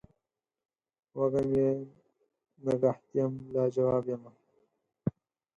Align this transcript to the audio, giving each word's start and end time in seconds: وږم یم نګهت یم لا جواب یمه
وږم 1.17 1.47
یم 1.59 1.79
نګهت 2.65 3.05
یم 3.17 3.33
لا 3.53 3.63
جواب 3.75 4.03
یمه 4.11 4.31